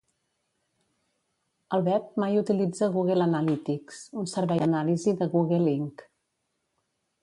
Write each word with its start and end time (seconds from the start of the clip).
El 1.77 1.83
web 1.89 2.09
mai 2.25 2.41
utilitza 2.41 2.91
Google 2.97 3.27
Analytics, 3.29 4.03
un 4.23 4.29
servei 4.35 4.65
d'anàlisi 4.67 5.19
de 5.23 5.33
Google, 5.39 5.67
Inc. 5.81 6.07